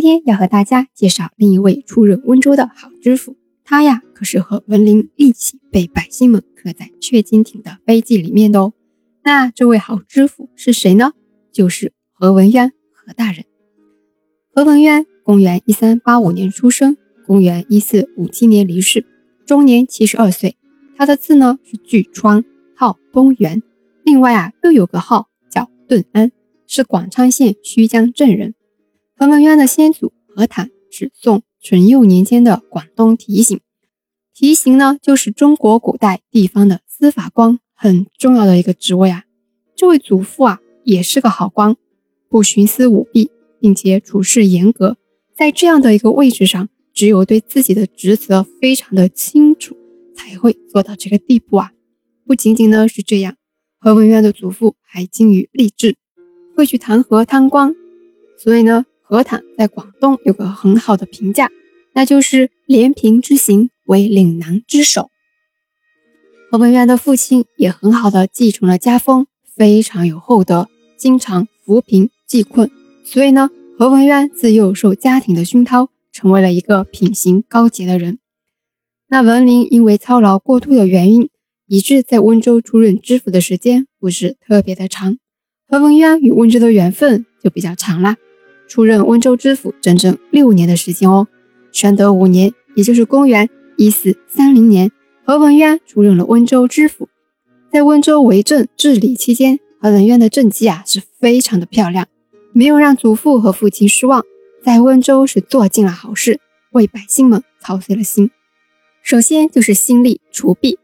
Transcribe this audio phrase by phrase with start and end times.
[0.00, 8.72] 今天要和大家介绍另一位出任温州的好知府，他呀可是和文林一起被百姓们刻在雀金亭的碑记里面的哦。
[9.22, 11.12] 那这位好知府是谁呢？
[11.52, 13.44] 就是何文渊何大人。
[14.54, 16.96] 何文渊，公元一三八五年出生，
[17.26, 19.04] 公元一四五七年离世，
[19.44, 20.56] 终年七十二岁。
[20.96, 22.42] 他的字呢是巨川，
[22.74, 23.62] 号东元。
[24.02, 26.32] 另外啊，又有个号叫顿安，
[26.66, 28.54] 是广昌县胥江镇人。
[29.20, 33.60] 何文渊的先祖何坦是宋淳佑年间的广东提刑，
[34.32, 39.24] 提刑呢就是中国古代地方的司法官很重要的一个职位啊。
[39.76, 41.76] 这位祖父啊也是个好官，
[42.30, 43.30] 不徇私舞弊，
[43.60, 44.96] 并且处事严格。
[45.36, 49.76] 在这样的一个位置上，只有对自己的职责非常的清楚，
[50.16, 51.72] 才会做到这个地步啊。
[52.24, 53.36] 不仅仅呢是这样，
[53.78, 55.96] 何文渊的祖父还精于吏治，
[56.56, 57.76] 会去弹劾贪官，
[58.38, 58.86] 所以呢。
[59.10, 61.50] 何坦在广东有个很好的评价，
[61.94, 65.10] 那就是连平之行为岭南之首。
[66.48, 72.70] 何文渊的父亲也很好的继承了家风，非常有厚德，经常扶贫济困。
[73.02, 78.20] 所以呢，何文渊自幼受家庭的熏陶，成为了一个品行高洁的人。
[79.08, 81.28] 那文林因为操劳过度的原因，
[81.66, 85.18] 以致在温州出任知府的时间不是特别的长。
[85.66, 88.14] 何文渊与温州的缘分就比较长了。
[88.70, 91.26] 出任温州知府整整六年的时间哦。
[91.72, 94.92] 宣德五年，也就是公元一四三零年，
[95.24, 97.08] 何文渊出任了温州知府。
[97.72, 102.06] 在温州为政治理期间，何文渊的政绩啊是非常的漂亮，
[102.52, 104.24] 没有让祖父和父亲失望，
[104.62, 106.38] 在温州是做尽了好事，
[106.70, 108.30] 为百姓们操碎了心。
[109.02, 110.78] 首先就是兴利除弊。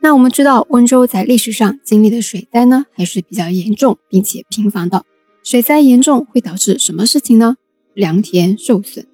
[0.00, 5.04] 那我们知道，温州在历史上经历的水灾呢还是比较严重并且频繁的。
[5.44, 7.58] 水灾严重会导致什么事情呢？
[7.92, 9.06] 良田受损，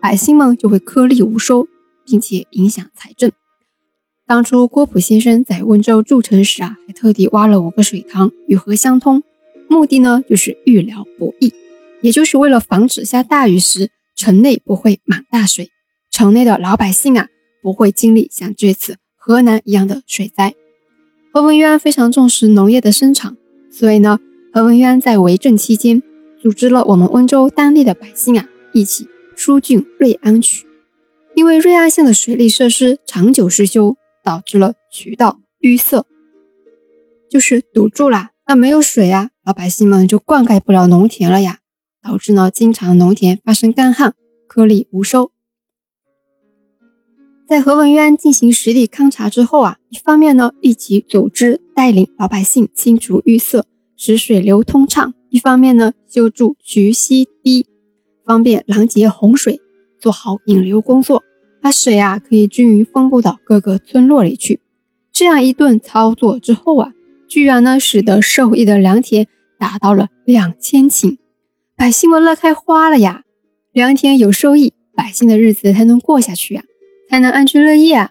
[0.00, 1.68] 百姓们就会颗粒无收，
[2.06, 3.30] 并且影响财政。
[4.26, 9.22] 当初郭璞先生在温州筑城时啊，还特地挖了五个水塘与河相通，
[9.68, 11.52] 目的呢就是预料不易，
[12.00, 15.68] 也就是为了防止下大雨时城内不会满大水，
[16.10, 17.28] 城内的老百姓啊
[17.62, 20.54] 不会经历像这次河南一样的水灾。
[21.30, 23.36] 何文渊非常重视农业的生产，
[23.70, 24.18] 所以呢。
[24.54, 26.00] 何文渊在为政期间，
[26.40, 30.64] 组织了我们温州当地的百姓啊，一起疏浚瑞安渠。
[31.34, 36.06] 因为瑞安县的水利设施长久失修，导致了渠道淤塞，
[37.28, 41.58] 就是堵住了，那没有水啊，老百姓们就灌溉不了农田了呀，
[42.00, 44.14] 导致呢经常农田发生干旱，
[44.46, 45.32] 颗粒无收。
[47.48, 53.66] 在何文渊进行实地勘察之后啊，一方面呢，立即组织带领老百姓清除淤塞。
[53.96, 57.66] 使水流通畅，一方面呢修筑渠溪堤，
[58.24, 59.60] 方便拦截洪水，
[60.00, 61.22] 做好引流工作，
[61.62, 64.60] 把水啊可以均匀分布到各个村落里去。
[65.12, 66.92] 这样一顿操作之后啊，
[67.28, 69.26] 居然呢使得受益的良田
[69.58, 71.16] 达到了两千顷，
[71.76, 73.22] 百姓们乐开花了呀！
[73.72, 76.64] 良田有收益，百姓的日子才能过下去呀，
[77.08, 78.10] 才能安居乐业啊！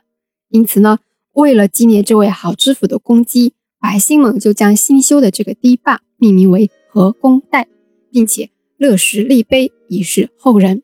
[0.50, 1.00] 因此呢，
[1.33, 3.53] 为了纪念这位好知府的功绩。
[3.83, 7.66] 百姓们就将新修的这个堤坝命名为河公岱，
[8.09, 10.83] 并且勒石立碑以示后人。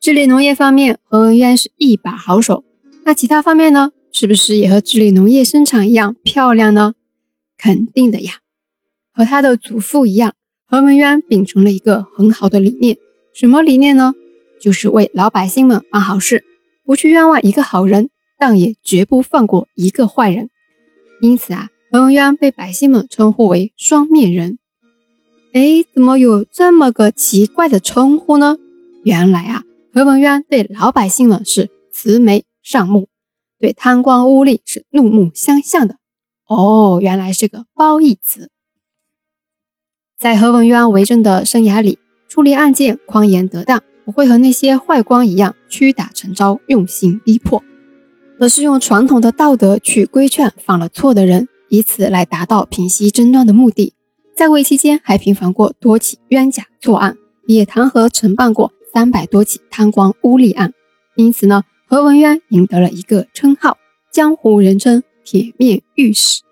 [0.00, 2.64] 治理农业方面，何文渊是一把好手。
[3.04, 3.92] 那其他方面呢？
[4.10, 6.94] 是不是也和治理农业生产一样漂亮呢？
[7.56, 8.40] 肯定的呀。
[9.12, 10.34] 和他的祖父一样，
[10.66, 12.96] 何文渊秉承了一个很好的理念。
[13.32, 14.12] 什么理念呢？
[14.60, 16.42] 就是为老百姓们办好事，
[16.84, 20.50] 不去冤枉一个好人，但也绝不放过一个坏人。
[21.20, 21.68] 因此啊。
[21.92, 24.58] 何文渊被百姓们称呼为双面人。
[25.52, 28.56] 哎，怎么有这么个奇怪的称呼呢？
[29.04, 33.08] 原来啊，何文渊对老百姓们是慈眉善目，
[33.58, 35.96] 对贪官污吏是怒目相向的。
[36.46, 38.50] 哦，原来是个褒义词。
[40.18, 47.62] 在何文渊为政的生涯里，处理案件宽严得当，不会和那些坏官一样屈打成招、用刑逼迫，
[48.40, 51.48] 而是用传统的道德去规劝犯了错的人。
[51.72, 53.94] 以此来达到平息争端的目的。
[54.36, 57.16] 在位期间，还平反过多起冤假错案，
[57.46, 60.74] 也弹劾承办过三百多起贪官污吏案。
[61.16, 63.78] 因此呢，何文渊赢得了一个称号，
[64.12, 66.42] 江湖人称“铁面御史”。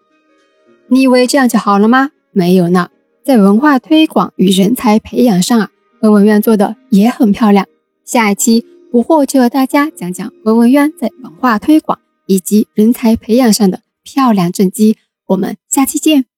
[0.89, 2.13] 你以为这样就好了吗？
[2.33, 2.89] 没有呢，
[3.23, 5.71] 在文化推广与人才培养上啊，
[6.01, 7.67] 何文渊做的也很漂亮。
[8.07, 14.97] 下一期捕获就和大家讲讲何文渊在文化推广以及人才培养上的漂亮政绩。
[15.31, 16.30] 我们下期见。